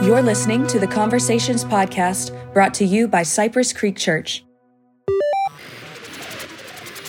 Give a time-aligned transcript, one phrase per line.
[0.00, 4.44] You're listening to the Conversations Podcast brought to you by Cypress Creek Church.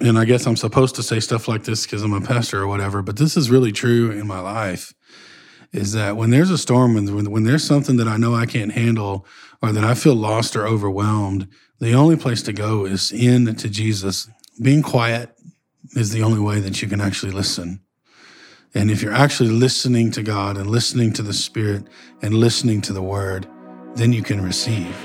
[0.02, 2.68] And I guess I'm supposed to say stuff like this because I'm a pastor or
[2.68, 4.92] whatever, but this is really true in my life.
[5.72, 8.72] Is that when there's a storm, when, when there's something that I know I can't
[8.72, 9.24] handle
[9.62, 11.48] or that I feel lost or overwhelmed,
[11.80, 14.28] the only place to go is in to Jesus.
[14.60, 15.30] Being quiet
[15.96, 17.82] is the only way that you can actually listen.
[18.76, 21.86] And if you're actually listening to God and listening to the Spirit
[22.22, 23.48] and listening to the Word,
[23.96, 24.96] then you can receive.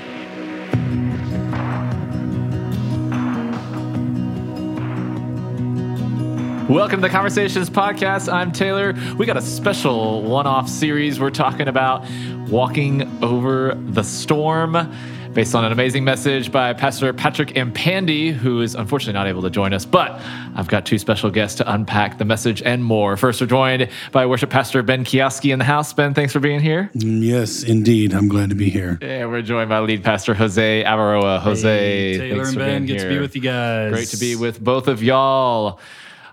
[6.69, 8.31] Welcome to the Conversations Podcast.
[8.31, 8.93] I'm Taylor.
[9.17, 11.19] We got a special one off series.
[11.19, 12.05] We're talking about
[12.47, 14.75] walking over the storm
[15.35, 19.49] based on an amazing message by Pastor Patrick Mpande, who is unfortunately not able to
[19.49, 19.83] join us.
[19.83, 20.11] But
[20.55, 23.17] I've got two special guests to unpack the message and more.
[23.17, 25.91] First, we're joined by worship pastor Ben Kiowski in the house.
[25.91, 26.89] Ben, thanks for being here.
[26.95, 28.13] Mm, yes, indeed.
[28.13, 28.97] I'm glad to be here.
[29.01, 31.39] And we're joined by lead pastor Jose Avaroa.
[31.41, 33.91] Jose, hey, Taylor and Ben, good to be with you guys.
[33.91, 35.81] Great to be with both of y'all.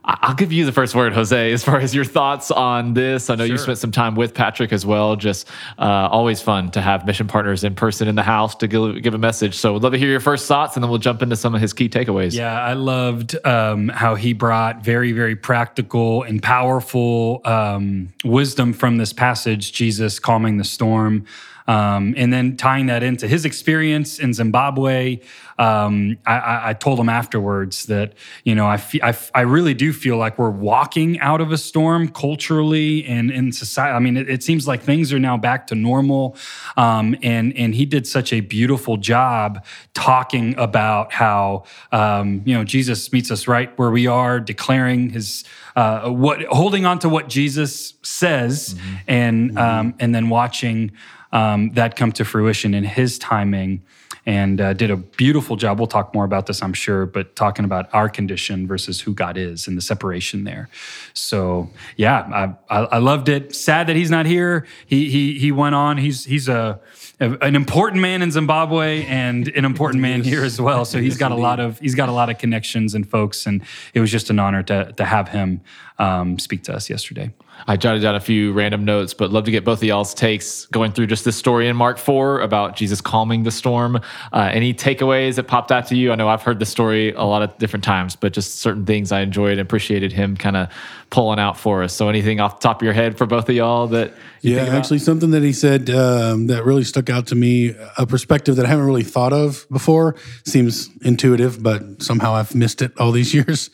[0.05, 3.31] I'll give you the first word, Jose, as far as your thoughts on this.
[3.31, 3.53] I know sure.
[3.53, 5.15] you spent some time with Patrick as well.
[5.15, 9.01] Just uh, always fun to have mission partners in person in the house to give,
[9.01, 9.55] give a message.
[9.55, 11.61] So, we'd love to hear your first thoughts, and then we'll jump into some of
[11.61, 12.35] his key takeaways.
[12.35, 18.97] Yeah, I loved um, how he brought very, very practical and powerful um, wisdom from
[18.97, 21.27] this passage Jesus calming the storm.
[21.69, 25.21] Um, and then tying that into his experience in Zimbabwe,
[25.59, 29.75] um, I, I, told him afterwards that you know I, fe- I, f- I really
[29.75, 33.95] do feel like we're walking out of a storm culturally and in society.
[33.95, 36.37] I mean, it, it seems like things are now back to normal,
[36.77, 42.65] um, and and he did such a beautiful job talking about how um, you know
[42.65, 45.45] Jesus meets us right where we are, declaring his
[45.77, 48.97] uh, what holding on to what Jesus says, mm-hmm.
[49.07, 49.59] and mm-hmm.
[49.59, 50.93] Um, and then watching
[51.33, 53.83] um, that come to fruition in his timing
[54.25, 55.79] and uh, did a beautiful job.
[55.79, 59.37] We'll talk more about this, I'm sure, but talking about our condition versus who God
[59.37, 60.69] is and the separation there.
[61.13, 63.55] So yeah, I, I, I loved it.
[63.55, 64.67] Sad that he's not here.
[64.87, 65.99] He he he went on.
[65.99, 66.81] He's he's a
[67.19, 70.85] an important man in Zimbabwe and an important man here as well.
[70.85, 73.63] So he's got a lot of he's got a lot of connections and folks, and
[73.95, 75.63] it was just an honor to to have him
[76.03, 77.33] um, speak to us yesterday.
[77.69, 80.67] I jotted down a few random notes, but love to get both of y'all's takes
[80.67, 84.01] going through just this story in Mark 4 about Jesus calming the storm.
[84.33, 86.11] Uh, any takeaways that popped out to you?
[86.11, 89.13] I know I've heard the story a lot of different times, but just certain things
[89.13, 90.71] I enjoyed and appreciated him kind of
[91.11, 91.93] pulling out for us.
[91.93, 94.99] So anything off the top of your head for both of y'all that yeah, actually
[94.99, 98.69] something that he said um, that really stuck out to me, a perspective that I
[98.69, 100.17] haven't really thought of before.
[100.45, 103.71] Seems intuitive, but somehow I've missed it all these years.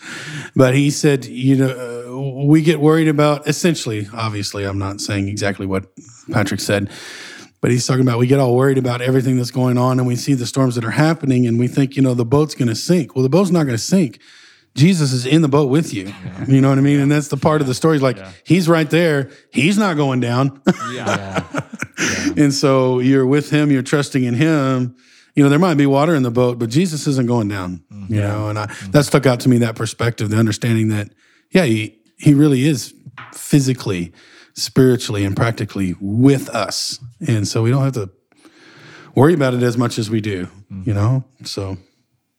[0.55, 5.67] But he said, you know we get worried about essentially, obviously, I'm not saying exactly
[5.67, 5.91] what
[6.31, 6.91] Patrick said,
[7.61, 10.17] but he's talking about we get all worried about everything that's going on and we
[10.17, 12.75] see the storms that are happening and we think, you know, the boat's going to
[12.75, 13.15] sink.
[13.15, 14.21] Well, the boat's not going to sink.
[14.75, 16.05] Jesus is in the boat with you.
[16.05, 16.45] Yeah.
[16.47, 16.97] You know what I mean?
[16.97, 17.03] Yeah.
[17.03, 17.99] And that's the part of the story.
[17.99, 18.31] Like yeah.
[18.45, 19.31] he's right there.
[19.51, 20.63] He's not going down.
[20.93, 21.45] yeah.
[22.37, 24.97] and so you're with him, you're trusting in him.
[25.35, 27.83] You know, there might be water in the boat, but Jesus isn't going down.
[27.93, 28.15] Mm-hmm.
[28.15, 28.91] You know, and I, mm-hmm.
[28.93, 31.13] that stuck out to me, that perspective, the understanding that,
[31.51, 32.95] yeah, he, he really is
[33.33, 34.13] physically,
[34.55, 36.99] spiritually, and practically with us.
[37.27, 38.11] And so we don't have to
[39.15, 40.83] worry about it as much as we do, mm-hmm.
[40.85, 41.25] you know?
[41.45, 41.79] So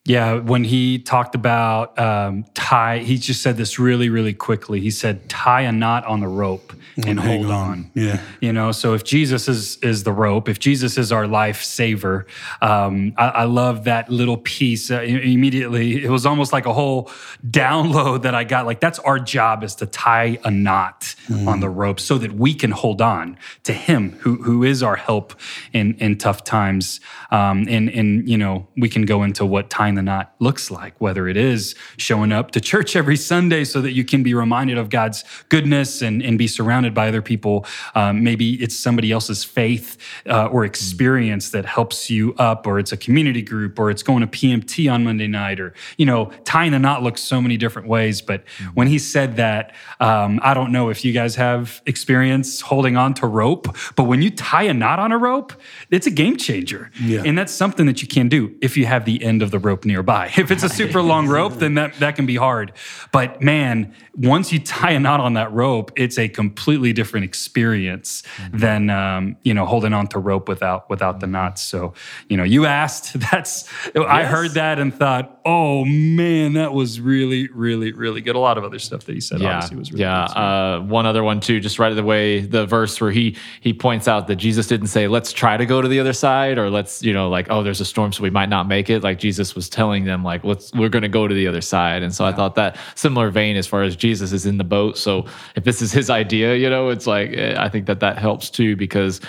[0.09, 4.79] yeah, when he talked about um, tie, he just said this really, really quickly.
[4.79, 6.73] He said, "Tie a knot on the rope
[7.07, 7.51] and, hold on.
[7.51, 7.91] on.
[7.93, 8.71] Yeah, you know.
[8.71, 12.25] So if Jesus is is the rope, if Jesus is our life saver,
[12.61, 14.91] um, I, I, love that little piece.
[14.91, 17.11] Uh, immediately, it was almost like a whole
[17.47, 18.65] download that I got.
[18.65, 21.47] Like that's our job is to tie a knot mm.
[21.47, 24.95] on the rope so that we can hold on to Him, who who is our
[24.95, 25.33] help
[25.71, 26.99] in in tough times.
[27.31, 30.99] Um, and and you know we can go into what tying the knot looks like,
[30.99, 34.77] whether it is showing up to church every Sunday so that you can be reminded
[34.77, 37.65] of God's goodness and, and be surrounded by other people.
[37.95, 42.93] Um, maybe it's somebody else's faith uh, or experience that helps you up, or it's
[42.93, 46.71] a community group, or it's going to PMT on Monday night, or you know tying
[46.71, 48.21] the knot looks so many different ways.
[48.21, 48.69] But mm-hmm.
[48.75, 53.13] when he said that, um, I don't know if you guys have experience holding on
[53.15, 55.53] to rope, but when you tie a knot on a rope,
[55.91, 56.89] it's a game changer.
[57.01, 57.23] Yeah.
[57.25, 59.85] And that's something that you can do if you have the end of the rope
[59.89, 60.31] nearby.
[60.37, 62.71] If it's a super long rope, then that, that can be hard.
[63.11, 68.23] But man, once you tie a knot on that rope, it's a completely different experience
[68.37, 68.57] mm-hmm.
[68.57, 71.61] than um, you know holding on to rope without without the knots.
[71.61, 71.93] So
[72.29, 73.19] you know, you asked.
[73.31, 74.05] That's yes.
[74.07, 78.35] I heard that and thought, oh man, that was really, really, really good.
[78.35, 80.27] A lot of other stuff that he said yeah, obviously was really yeah.
[80.27, 80.33] good.
[80.33, 83.35] so- Uh, one other one too, just right away, the way, the verse where he
[83.61, 86.57] he points out that Jesus didn't say, "Let's try to go to the other side,"
[86.57, 89.03] or "Let's you know like oh there's a storm so we might not make it."
[89.03, 92.03] Like Jesus was telling them like let's we're going to go to the other side,
[92.03, 94.97] and so I thought that similar vein as far as Jesus is in the boat.
[94.97, 95.25] So
[95.55, 98.49] if this is his idea, you know, it's like eh, I think that that helps
[98.49, 99.19] too because.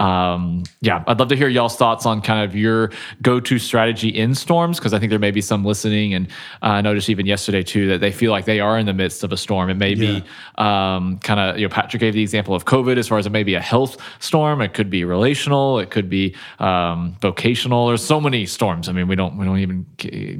[0.00, 4.34] Um, yeah, I'd love to hear y'all's thoughts on kind of your go-to strategy in
[4.34, 6.26] storms because I think there may be some listening, and
[6.62, 9.22] uh, I noticed even yesterday too that they feel like they are in the midst
[9.22, 9.68] of a storm.
[9.68, 10.24] It may be
[10.56, 13.30] um, kind of you know Patrick gave the example of COVID as far as it
[13.30, 14.62] may be a health storm.
[14.62, 15.78] It could be relational.
[15.78, 17.88] It could be um, vocational.
[17.88, 18.88] There's so many storms.
[18.88, 19.86] I mean, we don't we don't even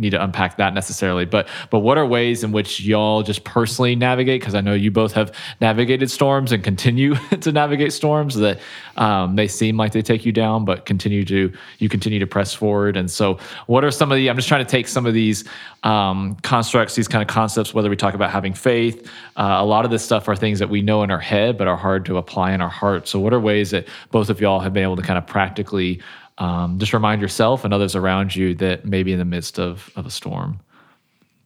[0.00, 1.26] need to unpack that necessarily.
[1.26, 4.40] But but what are ways in which y'all just personally navigate?
[4.40, 8.58] Because I know you both have navigated storms and continue to navigate storms that
[8.96, 12.54] um, they seem like they take you down, but continue to you continue to press
[12.54, 12.96] forward.
[12.96, 14.30] And so, what are some of the?
[14.30, 15.44] I'm just trying to take some of these
[15.82, 17.74] um, constructs, these kind of concepts.
[17.74, 19.06] Whether we talk about having faith,
[19.36, 21.68] uh, a lot of this stuff are things that we know in our head, but
[21.68, 23.06] are hard to apply in our heart.
[23.06, 26.00] So, what are ways that both of y'all have been able to kind of practically
[26.38, 30.06] um, just remind yourself and others around you that maybe in the midst of of
[30.06, 30.60] a storm?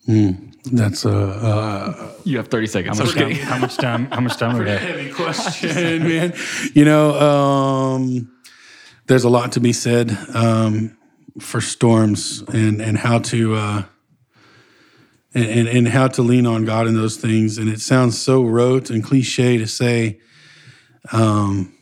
[0.06, 2.98] That's a, uh, You have 30 seconds.
[2.98, 4.06] how, I'm much time, how much time?
[4.06, 4.58] How much time?
[4.58, 4.80] we got?
[4.80, 6.34] heavy question, man.
[6.72, 8.30] You know, um,
[9.06, 10.96] there's a lot to be said um,
[11.38, 13.82] for storms and and how to uh,
[15.34, 17.58] and, and and how to lean on God in those things.
[17.58, 20.20] And it sounds so rote and cliche to say.
[21.12, 21.74] Um,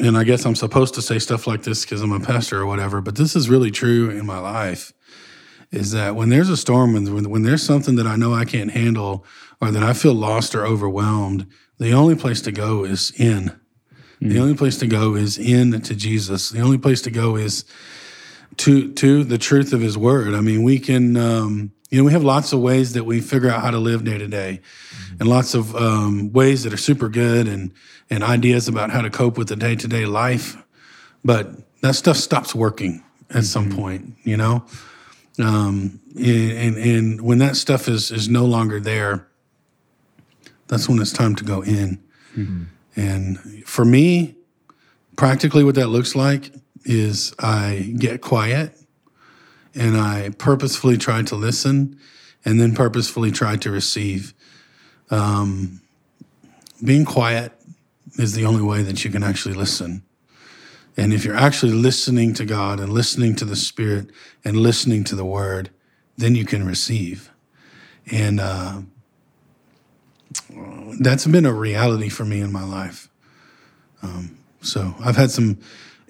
[0.00, 2.66] and I guess I'm supposed to say stuff like this because I'm a pastor or
[2.66, 4.92] whatever, but this is really true in my life.
[5.70, 8.70] Is that when there's a storm, when, when there's something that I know I can't
[8.70, 9.24] handle,
[9.60, 11.46] or that I feel lost or overwhelmed,
[11.78, 13.58] the only place to go is in.
[14.20, 16.50] The only place to go is in to Jesus.
[16.50, 17.64] The only place to go is
[18.58, 20.34] to to the truth of His Word.
[20.34, 23.48] I mean, we can, um, you know, we have lots of ways that we figure
[23.48, 24.60] out how to live day to day,
[25.20, 27.72] and lots of um, ways that are super good, and
[28.10, 30.56] and ideas about how to cope with the day to day life.
[31.24, 31.50] But
[31.82, 34.64] that stuff stops working at some point, you know.
[35.38, 39.28] Um, and, and and when that stuff is is no longer there,
[40.66, 42.02] that's when it's time to go in.
[42.96, 44.34] And for me,
[45.16, 46.52] practically what that looks like
[46.84, 48.76] is I get quiet
[49.74, 51.98] and I purposefully try to listen
[52.44, 54.34] and then purposefully try to receive.
[55.10, 55.80] Um,
[56.84, 57.52] being quiet
[58.18, 60.02] is the only way that you can actually listen.
[60.98, 64.10] And if you're actually listening to God and listening to the Spirit
[64.44, 65.70] and listening to the Word,
[66.16, 67.30] then you can receive.
[68.10, 68.80] And uh,
[70.98, 73.08] that's been a reality for me in my life.
[74.02, 75.58] Um, so I've had some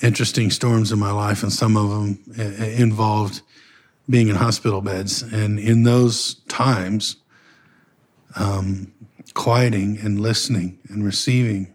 [0.00, 3.42] interesting storms in my life, and some of them uh, involved
[4.08, 5.20] being in hospital beds.
[5.20, 7.16] And in those times,
[8.36, 8.90] um,
[9.34, 11.74] quieting and listening and receiving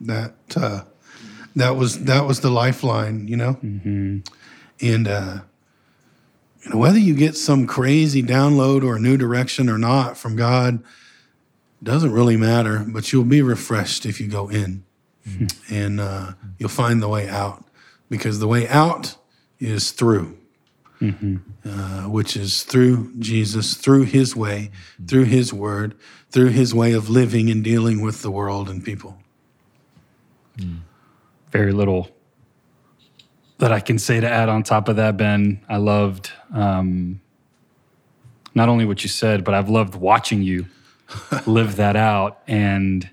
[0.00, 0.82] that uh,
[1.58, 3.58] that was that was the lifeline, you know.
[4.80, 5.38] And uh,
[6.62, 10.36] you know whether you get some crazy download or a new direction or not from
[10.36, 10.82] God
[11.82, 12.84] doesn't really matter.
[12.88, 14.84] But you'll be refreshed if you go in,
[15.70, 17.64] and uh, you'll find the way out
[18.08, 19.16] because the way out
[19.58, 20.36] is through.
[21.64, 24.70] Uh, which is through Jesus, through His way,
[25.06, 25.94] through His word,
[26.30, 29.16] through His way of living and dealing with the world and people.
[31.50, 32.08] Very little
[33.58, 35.64] that I can say to add on top of that, Ben.
[35.68, 37.20] I loved um,
[38.54, 40.66] not only what you said, but I've loved watching you
[41.46, 42.40] live that out.
[42.46, 43.08] And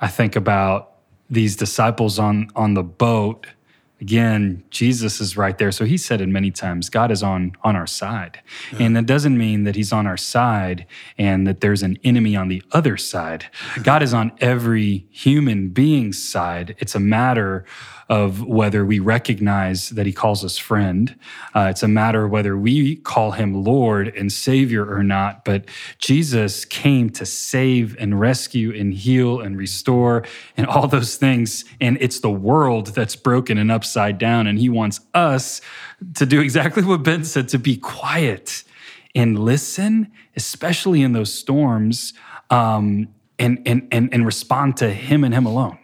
[0.00, 0.92] I think about
[1.30, 3.46] these disciples on on the boat.
[4.02, 5.70] Again, Jesus is right there.
[5.70, 8.40] So he said it many times, God is on on our side.
[8.80, 10.86] And that doesn't mean that he's on our side
[11.18, 13.46] and that there's an enemy on the other side.
[13.84, 16.74] God is on every human being's side.
[16.80, 17.64] It's a matter
[18.08, 21.18] of whether we recognize that he calls us friend.
[21.54, 25.46] Uh, it's a matter of whether we call him Lord and Savior or not.
[25.46, 25.64] But
[25.98, 30.24] Jesus came to save and rescue and heal and restore
[30.58, 31.64] and all those things.
[31.80, 34.46] And it's the world that's broken and upside down.
[34.46, 35.60] And he wants us
[36.14, 38.64] to do exactly what Ben said to be quiet
[39.14, 42.14] and listen, especially in those storms,
[42.48, 43.08] um,
[43.38, 45.78] and, and, and, and respond to him and him alone.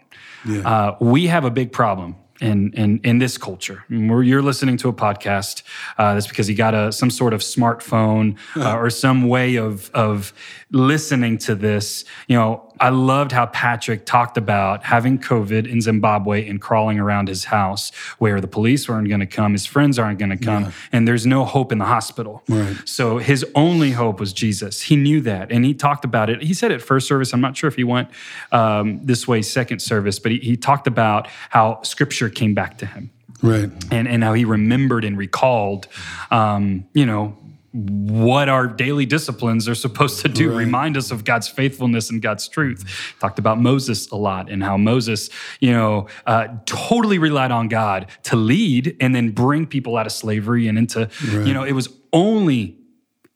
[0.65, 3.83] Uh, we have a big problem in in in this culture.
[3.89, 5.63] Where you're listening to a podcast,
[5.97, 9.91] uh, that's because you got a some sort of smartphone uh, or some way of
[9.93, 10.31] of
[10.71, 12.05] listening to this.
[12.29, 17.27] You know, I loved how Patrick talked about having COVID in Zimbabwe and crawling around
[17.27, 20.63] his house, where the police aren't going to come, his friends aren't going to come,
[20.63, 20.71] yeah.
[20.91, 22.43] and there's no hope in the hospital.
[22.47, 22.77] Right.
[22.85, 24.81] So his only hope was Jesus.
[24.81, 26.41] He knew that, and he talked about it.
[26.41, 27.33] He said at first service.
[27.33, 28.09] I'm not sure if he went
[28.51, 32.85] um, this way second service, but he, he talked about how Scripture came back to
[32.85, 33.11] him.
[33.41, 33.69] Right.
[33.91, 35.87] And, and how he remembered and recalled,
[36.29, 37.37] um, you know,
[37.71, 40.57] what our daily disciplines are supposed to do, right.
[40.57, 43.13] remind us of God's faithfulness and God's truth.
[43.19, 48.07] Talked about Moses a lot and how Moses, you know, uh, totally relied on God
[48.23, 51.47] to lead and then bring people out of slavery and into, right.
[51.47, 52.77] you know, it was only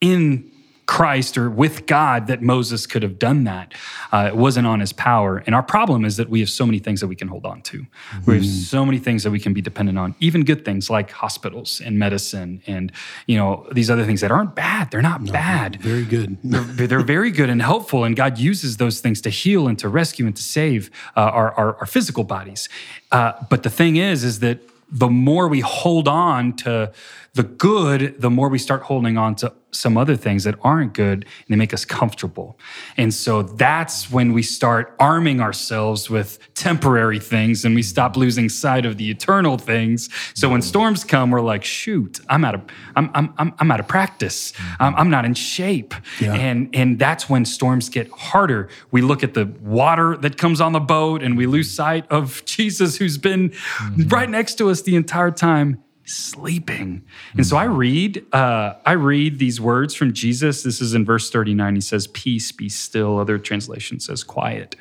[0.01, 0.51] in
[0.85, 3.73] Christ or with God that Moses could have done that.
[4.11, 5.43] Uh, it wasn't on his power.
[5.45, 7.61] And our problem is that we have so many things that we can hold on
[7.63, 7.79] to.
[7.79, 8.31] Mm-hmm.
[8.31, 11.11] We have so many things that we can be dependent on, even good things like
[11.11, 12.91] hospitals and medicine and,
[13.27, 14.91] you know, these other things that aren't bad.
[14.91, 15.77] They're not no, bad.
[15.81, 16.37] Very good.
[16.43, 18.03] they're, they're, very good and helpful.
[18.03, 21.53] And God uses those things to heal and to rescue and to save uh, our,
[21.53, 22.69] our, our, physical bodies.
[23.11, 24.59] Uh, but the thing is, is that
[24.89, 26.93] the more we hold on to
[27.33, 31.23] the good, the more we start holding on to some other things that aren't good
[31.23, 32.57] and they make us comfortable.
[32.97, 38.49] And so that's when we start arming ourselves with temporary things and we stop losing
[38.49, 40.09] sight of the eternal things.
[40.33, 42.61] So when storms come, we're like, shoot, I'm out of,
[42.95, 44.53] I'm, I'm, I'm out of practice.
[44.79, 45.93] I'm, I'm not in shape.
[46.19, 46.33] Yeah.
[46.33, 48.69] And, and that's when storms get harder.
[48.91, 52.43] We look at the water that comes on the boat and we lose sight of
[52.45, 54.07] Jesus who's been mm-hmm.
[54.09, 57.03] right next to us the entire time sleeping.
[57.36, 60.63] And so I read, uh, I read these words from Jesus.
[60.63, 61.75] This is in verse 39.
[61.75, 63.19] He says, Peace, be still.
[63.19, 64.75] Other translation says quiet.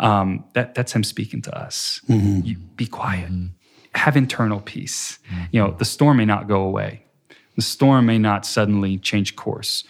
[0.00, 2.00] Um, that, that's him speaking to us.
[2.08, 2.40] Mm-hmm.
[2.44, 3.30] You, be quiet.
[3.30, 3.46] Mm-hmm.
[3.94, 5.18] Have internal peace.
[5.30, 5.44] Mm-hmm.
[5.52, 7.04] You know, the storm may not go away.
[7.56, 9.84] The storm may not suddenly change course,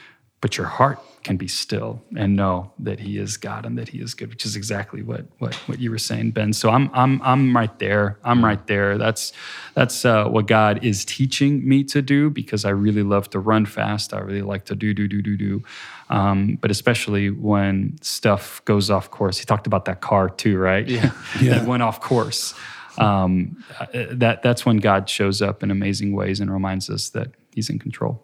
[0.45, 3.99] but your heart can be still and know that he is God and that he
[3.99, 6.53] is good, which is exactly what what what you were saying, Ben.
[6.53, 8.19] So I'm I'm I'm right there.
[8.25, 8.99] I'm right there.
[8.99, 9.33] That's
[9.73, 13.65] that's uh, what God is teaching me to do because I really love to run
[13.65, 14.13] fast.
[14.13, 15.63] I really like to do do do do do.
[16.11, 19.39] Um, but especially when stuff goes off course.
[19.39, 20.87] He talked about that car too, right?
[20.87, 21.61] Yeah, yeah.
[21.61, 22.53] that went off course.
[22.99, 27.29] Um, uh, that that's when God shows up in amazing ways and reminds us that
[27.55, 28.23] He's in control.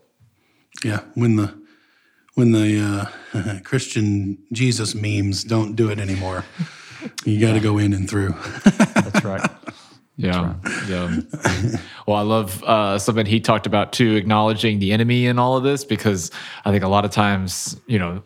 [0.85, 1.60] Yeah, when the
[2.41, 6.47] when the uh, Christian Jesus memes don't do it anymore.
[7.27, 8.31] You got to go in and through.
[8.65, 9.51] That's right.
[10.21, 10.55] Yeah.
[10.89, 11.17] Yeah.
[12.07, 15.63] well, I love uh, something he talked about too, acknowledging the enemy in all of
[15.63, 16.31] this, because
[16.65, 18.23] I think a lot of times, you know,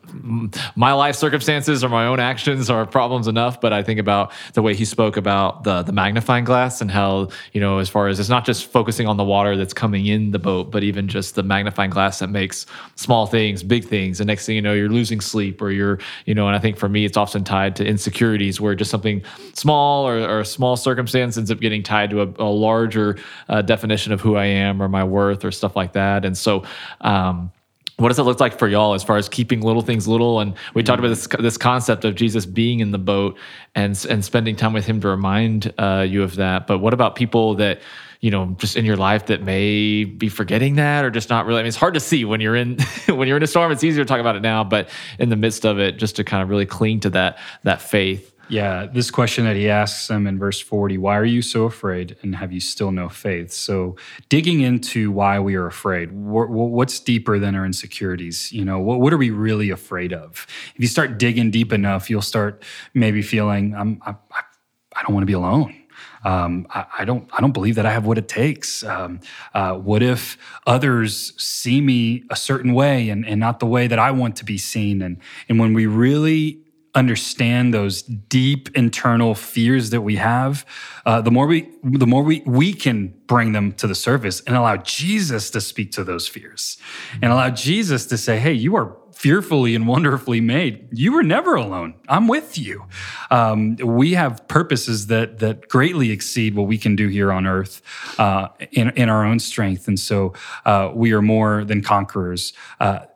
[0.74, 3.60] my life circumstances or my own actions are problems enough.
[3.60, 7.28] But I think about the way he spoke about the the magnifying glass and how,
[7.52, 10.32] you know, as far as it's not just focusing on the water that's coming in
[10.32, 14.20] the boat, but even just the magnifying glass that makes small things big things.
[14.20, 16.76] And next thing you know, you're losing sleep or you're, you know, and I think
[16.76, 19.22] for me, it's often tied to insecurities where just something
[19.52, 23.62] small or, or a small circumstance ends up getting tied to a, a larger uh,
[23.62, 26.24] definition of who I am or my worth or stuff like that.
[26.24, 26.64] And so,
[27.00, 27.52] um,
[27.96, 30.40] what does it look like for y'all as far as keeping little things little?
[30.40, 33.38] And we talked about this this concept of Jesus being in the boat
[33.74, 36.66] and and spending time with Him to remind uh, you of that.
[36.66, 37.80] But what about people that
[38.20, 41.60] you know just in your life that may be forgetting that or just not really?
[41.60, 43.70] I mean, it's hard to see when you're in when you're in a storm.
[43.70, 44.88] It's easier to talk about it now, but
[45.20, 48.33] in the midst of it, just to kind of really cling to that that faith.
[48.48, 52.16] Yeah, this question that he asks them in verse 40 why are you so afraid
[52.22, 53.52] and have you still no faith?
[53.52, 53.96] So,
[54.28, 58.52] digging into why we are afraid, what's deeper than our insecurities?
[58.52, 60.46] You know, what, are we really afraid of?
[60.74, 64.14] If you start digging deep enough, you'll start maybe feeling, I'm, I,
[64.94, 65.74] I don't want to be alone.
[66.24, 68.82] Um, I, I, don't I don't believe that I have what it takes.
[68.82, 69.20] Um,
[69.52, 73.98] uh, what if others see me a certain way and, and not the way that
[73.98, 75.02] I want to be seen?
[75.02, 76.63] And and when we really
[76.94, 80.64] understand those deep internal fears that we have,
[81.06, 84.56] uh, the more we the more we we can bring them to the surface and
[84.56, 86.78] allow Jesus to speak to those fears
[87.20, 90.88] and allow Jesus to say, "Hey, you are fearfully and wonderfully made.
[90.92, 91.94] You were never alone.
[92.08, 92.84] I'm with you.
[93.30, 97.82] Um, we have purposes that that greatly exceed what we can do here on earth
[98.18, 100.32] uh, in in our own strength, and so
[100.64, 102.52] uh, we are more than conquerors."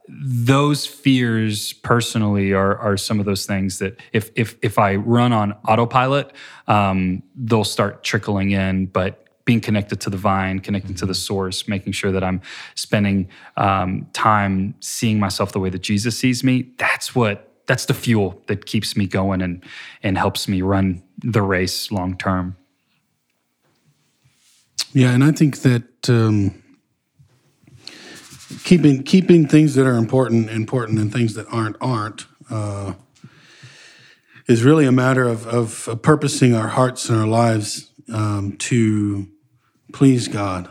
[0.08, 5.32] Those fears personally are are some of those things that if if if I run
[5.32, 6.32] on autopilot,
[6.66, 8.86] um, they'll start trickling in.
[8.86, 11.18] But being connected to the vine, connecting to the mm-hmm.
[11.18, 12.42] source, making sure that I'm
[12.74, 16.70] spending um, time seeing myself the way that Jesus sees me.
[16.76, 19.64] That's what that's the fuel that keeps me going and
[20.02, 22.56] and helps me run the race long term.
[24.92, 26.62] Yeah, and I think that um,
[28.64, 32.94] keeping keeping things that are important important and things that aren't aren't uh,
[34.48, 39.28] is really a matter of, of purposing our hearts and our lives um, to
[39.92, 40.70] please God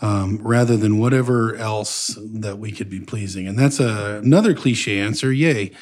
[0.00, 3.46] um, rather than whatever else that we could be pleasing.
[3.46, 5.72] And that's a, another cliche answer, yay.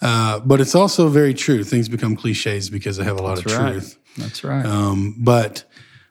[0.00, 1.62] Uh, but it's also very true.
[1.62, 3.72] Things become cliches because they have a lot That's of right.
[3.72, 3.98] truth.
[4.16, 4.64] That's right.
[4.66, 5.64] Um, but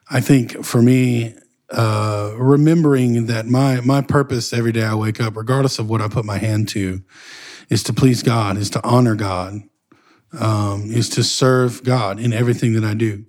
[0.08, 1.34] I think for me,
[1.72, 6.08] uh, remembering that my my purpose every day I wake up, regardless of what I
[6.08, 7.02] put my hand to,
[7.68, 9.62] is to please God, is to honor God,
[10.38, 13.24] um, is to serve God in everything that I do.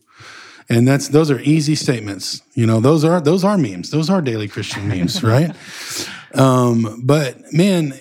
[0.69, 2.41] And that's those are easy statements.
[2.53, 3.91] You know, those are those are memes.
[3.91, 5.55] Those are daily Christian memes, right?
[6.33, 7.93] Um, but man,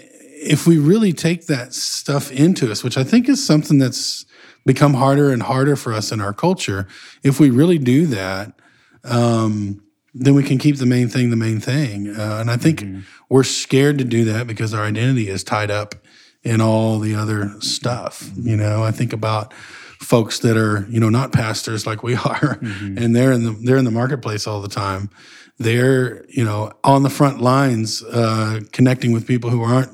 [0.42, 4.24] if we really take that stuff into us, which I think is something that's
[4.64, 6.86] become harder and harder for us in our culture,
[7.22, 8.52] if we really do that,
[9.04, 9.82] um,
[10.14, 12.08] then we can keep the main thing the main thing.
[12.08, 13.00] Uh, and I think Mm-hmm.
[13.30, 15.94] we're scared to do that because our identity is tied up
[16.42, 18.30] in all the other stuff.
[18.36, 19.54] You know, I think about
[20.00, 22.98] folks that are you know not pastors like we are, Mm-hmm.
[22.98, 25.08] and they're in the they're in the marketplace all the time.
[25.58, 29.90] They're you know on the front lines, uh, connecting with people who aren't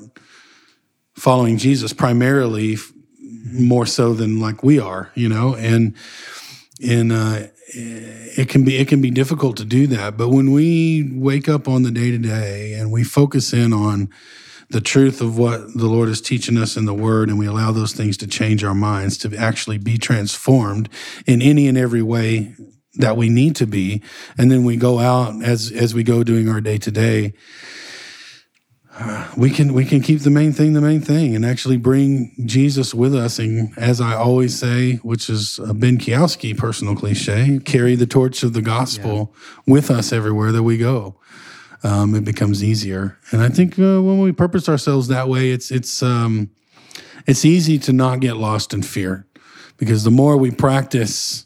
[1.15, 2.77] following Jesus primarily,
[3.51, 5.11] more so than like we are.
[5.15, 5.93] You know, and
[6.85, 10.17] and uh, it can be it can be difficult to do that.
[10.17, 14.09] But when we wake up on the day to day and we focus in on
[14.69, 17.71] the truth of what the Lord is teaching us in the Word, and we allow
[17.71, 20.89] those things to change our minds to actually be transformed
[21.25, 22.55] in any and every way
[22.95, 24.01] that we need to be,
[24.37, 27.33] and then we go out as as we go doing our day to day.
[29.37, 32.93] We can we can keep the main thing the main thing, and actually bring Jesus
[32.93, 33.39] with us.
[33.39, 38.43] And as I always say, which is a Ben Kiowski personal cliche, carry the torch
[38.43, 39.33] of the gospel
[39.65, 41.19] with us everywhere that we go
[41.83, 43.17] um, it becomes easier.
[43.31, 46.49] And I think uh, when we purpose ourselves that way, it's it's um,
[47.25, 49.25] it's easy to not get lost in fear,
[49.77, 51.45] because the more we practice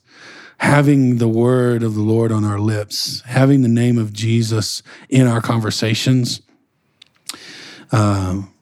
[0.57, 5.27] having the word of the Lord on our lips, having the name of Jesus in
[5.27, 6.41] our conversations,
[7.93, 8.53] um,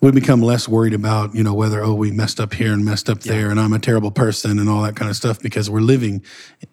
[0.00, 3.10] we become less worried about you know whether oh we messed up here and messed
[3.10, 5.80] up there, and I'm a terrible person and all that kind of stuff because we're
[5.80, 6.24] living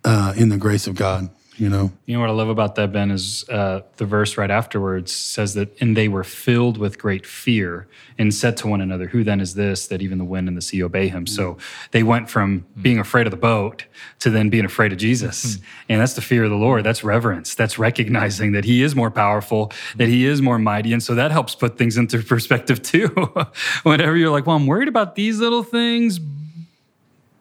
[0.06, 1.30] uh, in the grace of God.
[1.58, 1.92] You know.
[2.06, 5.56] You know what I love about that, Ben, is uh, the verse right afterwards says
[5.56, 9.42] that, and they were filled with great fear and said to one another, Who then
[9.42, 11.26] is this that even the wind and the sea obey him?
[11.26, 11.58] So
[11.92, 13.86] they went from being afraid of the boat
[14.20, 15.58] to then being afraid of Jesus.
[15.90, 16.84] And that's the fear of the Lord.
[16.84, 17.56] That's reverence.
[17.56, 20.94] That's recognizing that he is more powerful, that he is more mighty.
[20.94, 23.08] And so that helps put things into perspective too.
[23.84, 26.20] Whenever you're like, Well, I'm worried about these little things,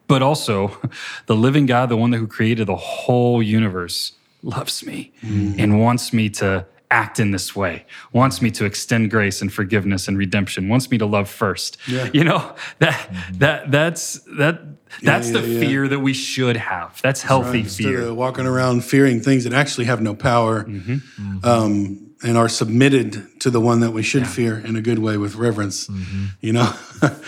[0.07, 0.79] but also
[1.27, 6.13] the living God, the one that who created the whole universe, loves me and wants
[6.13, 10.69] me to act in this way, wants me to extend grace and forgiveness and redemption,
[10.69, 11.79] wants me to love first.
[11.89, 12.09] Yeah.
[12.13, 14.61] You know, that that that's that
[15.03, 15.61] that's yeah, the yeah.
[15.61, 17.01] fear that we should have.
[17.03, 18.03] That's healthy Instead fear.
[18.03, 21.45] of walking around fearing things that actually have no power Mm-hmm.
[21.45, 25.17] Um, and are submitted to the one that we should fear in a good way
[25.17, 25.87] with reverence.
[25.87, 26.25] Mm-hmm.
[26.41, 26.73] You know,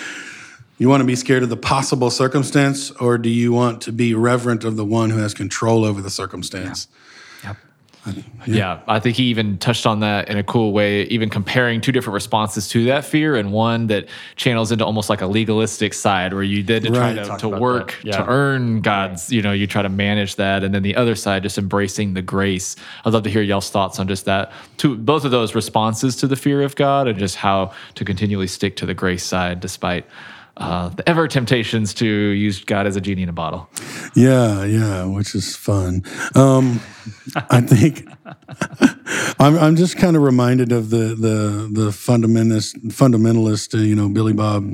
[0.79, 4.15] you want to be scared of the possible circumstance, or do you want to be
[4.15, 6.89] reverent of the one who has control over the circumstance?
[8.47, 11.93] Yeah, I think he even touched on that in a cool way, even comparing two
[11.93, 16.33] different responses to that fear, and one that channels into almost like a legalistic side,
[16.33, 17.25] where you did to try Right.
[17.27, 17.97] to, to work.
[18.03, 18.17] Yeah.
[18.17, 21.43] to earn God's, you know, you try to manage that, and then the other side
[21.43, 22.77] just embracing the grace.
[23.05, 24.53] I'd love to hear y'all's thoughts on just that.
[24.79, 28.47] Two, both of those responses to the fear of God, and just how to continually
[28.47, 30.07] stick to the grace side despite.
[30.59, 33.71] Uh, the ever temptations to use God as a genie in a bottle.
[34.17, 36.03] Yeah, yeah, which is fun.
[36.35, 36.81] Um,
[37.49, 38.09] I think
[39.39, 44.09] I'm, I'm just kind of reminded of the the the fundamentalist fundamentalist, uh, you know,
[44.09, 44.69] Billy Bob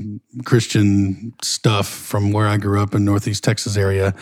[0.47, 4.15] Christian stuff from where I grew up in Northeast Texas area.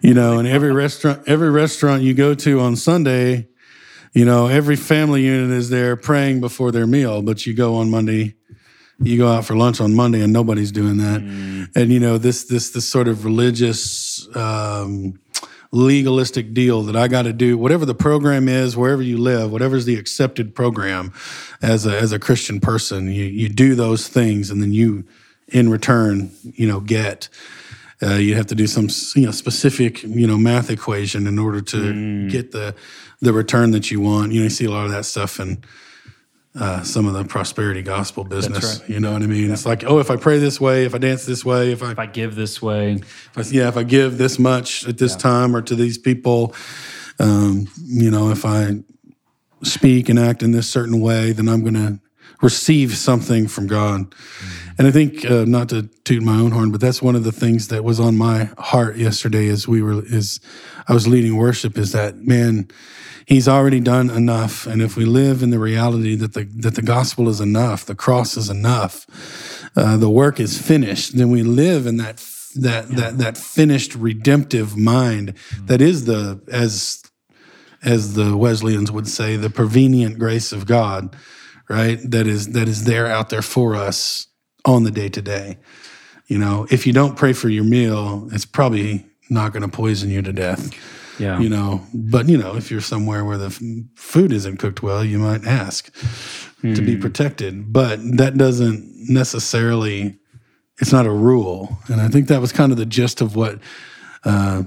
[0.00, 3.48] You know, and every restaurant every restaurant you go to on Sunday,
[4.12, 7.90] you know, every family unit is there praying before their meal, but you go on
[7.90, 8.36] Monday
[9.00, 11.20] you go out for lunch on Monday and nobody's doing that.
[11.74, 15.18] And you know this this this sort of religious um,
[15.72, 19.84] legalistic deal that I got to do whatever the program is wherever you live, whatever's
[19.84, 21.12] the accepted program
[21.60, 25.04] as a as a Christian person, you you do those things and then you
[25.48, 27.28] in return you know get.
[28.02, 31.60] Uh, you have to do some you know specific you know math equation in order
[31.60, 32.74] to get the
[33.20, 34.32] the return that you want.
[34.32, 35.64] You know, you see a lot of that stuff and
[36.56, 38.80] uh, some of the prosperity gospel business.
[38.80, 38.88] right.
[38.88, 39.50] You know what I mean?
[39.50, 41.90] It's like, oh, if I pray this way, if I dance this way, if I,
[41.92, 45.16] If I give this way, if I yeah, if I give this much at this
[45.16, 46.54] time or to these people,
[47.20, 48.78] Um, you know, if I
[49.62, 52.00] speak and act in this certain way, then I'm going to
[52.44, 54.14] receive something from God.
[54.78, 57.32] And I think, uh, not to toot my own horn, but that's one of the
[57.32, 60.40] things that was on my heart yesterday as we were, as
[60.86, 62.68] I was leading worship is that, man,
[63.26, 64.66] he's already done enough.
[64.66, 67.94] And if we live in the reality that the, that the gospel is enough, the
[67.94, 69.06] cross is enough,
[69.76, 72.16] uh, the work is finished, then we live in that,
[72.56, 72.96] that, yeah.
[72.96, 75.66] that, that finished redemptive mind mm-hmm.
[75.66, 77.02] that is the, as,
[77.82, 81.16] as the Wesleyans would say, the prevenient grace of God,
[81.68, 81.98] right?
[82.02, 84.26] That is, that is there out there for us
[84.64, 85.58] on the day to day.
[86.26, 90.10] You know, if you don't pray for your meal, it's probably not going to poison
[90.10, 90.72] you to death.
[91.20, 91.38] Yeah.
[91.38, 93.62] You know, but you know, if you're somewhere where the f-
[93.94, 95.94] food isn't cooked well, you might ask
[96.62, 96.74] mm.
[96.74, 97.00] to be hmm.
[97.00, 97.72] protected.
[97.72, 100.18] But that doesn't necessarily.
[100.80, 103.60] It's not a rule, and I think that was kind of the gist of what
[104.24, 104.64] uh,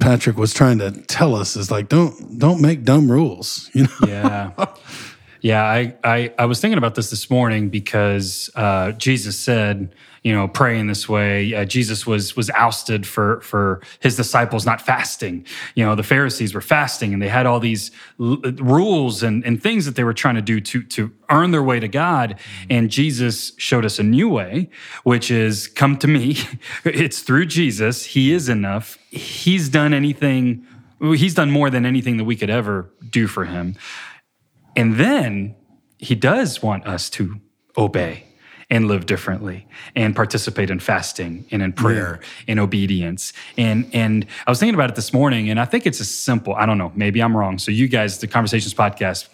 [0.00, 1.54] Patrick was trying to tell us.
[1.54, 3.68] Is like don't don't make dumb rules.
[3.74, 4.06] You know.
[4.06, 4.52] Yeah.
[5.42, 10.32] Yeah, I, I, I was thinking about this this morning because uh, Jesus said, you
[10.32, 11.52] know, pray in this way.
[11.52, 15.44] Uh, Jesus was was ousted for for his disciples not fasting.
[15.74, 19.60] You know, the Pharisees were fasting, and they had all these l- rules and, and
[19.60, 22.38] things that they were trying to do to to earn their way to God.
[22.70, 24.70] And Jesus showed us a new way,
[25.02, 26.36] which is come to me.
[26.84, 28.04] it's through Jesus.
[28.04, 28.98] He is enough.
[29.10, 30.64] He's done anything.
[31.00, 33.74] He's done more than anything that we could ever do for him.
[34.76, 35.54] And then
[35.98, 37.40] he does want us to
[37.76, 38.24] obey
[38.72, 42.44] and live differently and participate in fasting and in prayer yeah.
[42.48, 43.34] and obedience.
[43.58, 46.54] And and I was thinking about it this morning, and I think it's as simple.
[46.54, 46.90] I don't know.
[46.94, 47.58] Maybe I'm wrong.
[47.58, 49.28] So you guys, the Conversations podcast,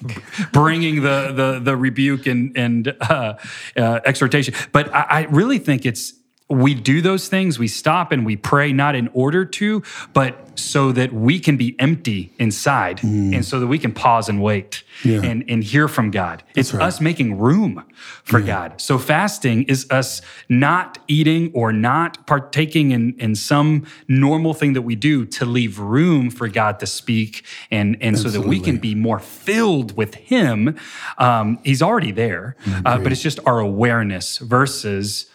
[0.53, 3.35] bringing the the the rebuke and and uh,
[3.77, 6.14] uh, exhortation, but I, I really think it's
[6.48, 9.82] we do those things, we stop and we pray not in order to,
[10.14, 13.34] but so that we can be empty inside mm.
[13.34, 15.20] and so that we can pause and wait yeah.
[15.22, 16.42] and, and hear from God.
[16.54, 16.87] That's it's right.
[16.87, 17.84] us making room
[18.24, 18.46] for yeah.
[18.46, 18.80] God.
[18.80, 24.82] So fasting is us not eating or not partaking in, in some normal thing that
[24.82, 28.78] we do to leave room for God to speak and, and so that we can
[28.78, 30.76] be more filled with Him.
[31.18, 35.26] Um, he's already there, uh, but it's just our awareness versus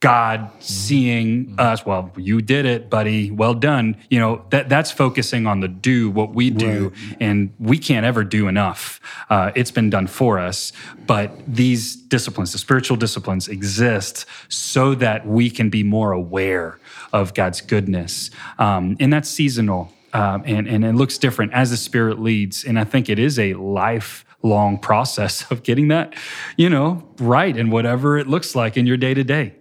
[0.00, 1.60] God seeing mm-hmm.
[1.60, 3.30] us, well, you did it, buddy.
[3.30, 3.96] Well done.
[4.10, 7.16] You know, that that's focusing on the do, what we do, right.
[7.18, 9.00] and we can't ever do enough.
[9.30, 10.72] Uh, it's been done for us.
[11.06, 16.78] But these disciplines, the spiritual disciplines, exist so that we can be more aware
[17.14, 18.30] of God's goodness.
[18.58, 19.92] Um, and that's seasonal.
[20.12, 22.64] Um, and, and it looks different as the Spirit leads.
[22.64, 26.14] And I think it is a life long process of getting that,
[26.56, 29.54] you know, right and whatever it looks like in your day to day.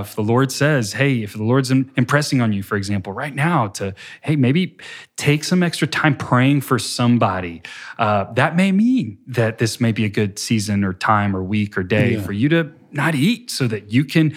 [0.00, 3.68] If the Lord says, hey, if the Lord's impressing on you, for example, right now
[3.68, 4.76] to, hey, maybe
[5.16, 7.62] take some extra time praying for somebody,
[7.98, 11.76] uh, that may mean that this may be a good season or time or week
[11.76, 12.22] or day yeah.
[12.22, 14.36] for you to not eat so that you can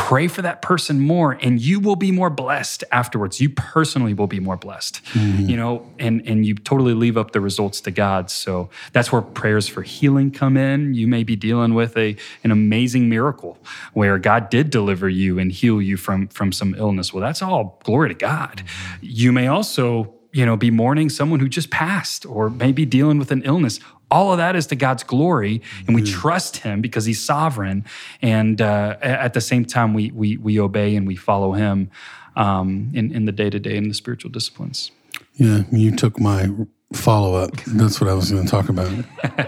[0.00, 3.40] pray for that person more and you will be more blessed afterwards.
[3.40, 5.48] You personally will be more blessed mm-hmm.
[5.48, 8.30] you know and and you totally leave up the results to god.
[8.30, 10.94] So that's where prayers for healing come in.
[10.94, 13.58] You may be dealing with a an amazing miracle
[13.92, 17.12] where god did deliver you and heal you from from some illness.
[17.12, 18.62] Well that's all glory to god.
[18.64, 18.96] Mm-hmm.
[19.02, 23.30] you may also you know be mourning someone who just passed or maybe dealing with
[23.30, 26.10] an illness all of that is to God's glory, and we mm.
[26.10, 27.84] trust Him because He's sovereign.
[28.20, 31.90] And uh, at the same time, we we we obey and we follow Him
[32.36, 34.90] um, in in the day to day in the spiritual disciplines.
[35.34, 36.48] Yeah, you took my
[36.92, 37.54] follow up.
[37.66, 38.90] That's what I was going to talk about.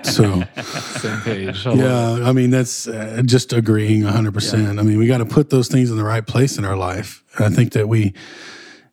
[0.07, 1.67] So, same page.
[1.67, 4.29] yeah, I mean that's uh, just agreeing 100.
[4.29, 4.31] Yeah.
[4.33, 6.77] percent I mean we got to put those things in the right place in our
[6.77, 7.25] life.
[7.39, 8.15] I think that we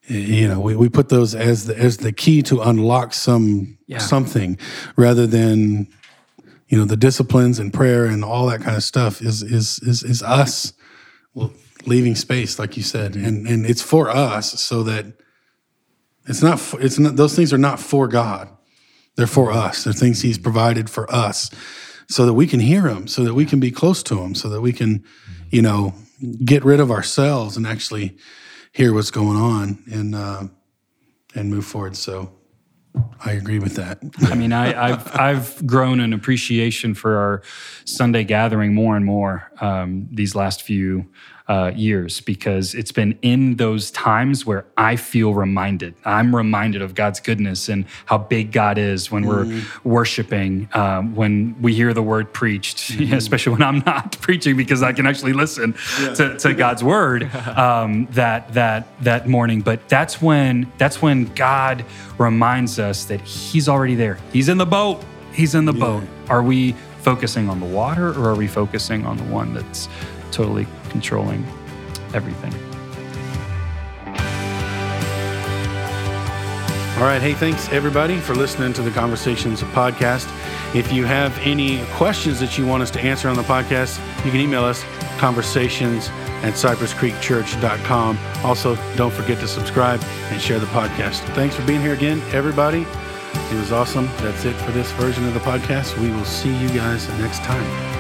[0.10, 4.00] you know we, we put those as the as the key to unlock some yeah.
[4.00, 4.58] something
[4.96, 5.88] rather than
[6.68, 10.04] you know the disciplines and prayer and all that kind of stuff is is is
[10.04, 10.74] is us
[11.86, 13.16] leaving space like you said.
[13.16, 15.06] And and it's for us so that
[16.28, 18.50] it's not for, it's not those things are not for God.
[19.16, 19.84] They're for us.
[19.84, 21.50] They're things he's provided for us
[22.08, 24.50] so that we can hear him so that we can be close to him so
[24.50, 25.04] that we can
[25.50, 25.94] you know
[26.44, 28.18] get rid of ourselves and actually
[28.72, 30.44] hear what's going on and uh,
[31.36, 31.96] and move forward.
[31.96, 32.32] So
[33.24, 34.00] I agree with that.
[34.22, 37.42] I mean, I, have I've grown an appreciation for our
[37.86, 41.08] Sunday gathering more and more um, these last few
[41.50, 45.96] uh, years because it's been in those times where I feel reminded.
[46.06, 49.90] I'm reminded of God's goodness and how big God is when we're mm-hmm.
[49.90, 53.16] worshiping, um, when we hear the word preached, mm-hmm.
[53.16, 56.14] especially when I'm not preaching because I can actually listen yeah.
[56.14, 59.62] to, to, God's word um, that that that morning.
[59.62, 61.84] But that's when that's when God
[62.20, 64.20] reminds us that He's already there.
[64.32, 65.04] He's in the boat.
[65.34, 65.80] He's in the yeah.
[65.80, 66.04] boat.
[66.30, 69.88] Are we focusing on the water or are we focusing on the one that's
[70.32, 71.46] totally controlling
[72.14, 72.54] everything.
[77.00, 77.22] All right.
[77.22, 80.28] Hey, thanks everybody for listening to the Conversations podcast.
[80.76, 84.32] If you have any questions that you want us to answer on the podcast, you
[84.32, 84.84] can email us
[85.18, 86.10] conversations
[86.44, 88.18] at cypresscreekchurch.com.
[88.44, 91.22] Also, don't forget to subscribe and share the podcast.
[91.36, 92.86] Thanks for being here again, everybody.
[93.34, 94.08] It was awesome.
[94.18, 95.98] That's it for this version of the podcast.
[96.00, 97.99] We will see you guys next time.